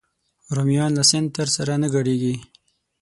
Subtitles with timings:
[0.55, 2.35] رومیان له سنتر سره نه ګډېږي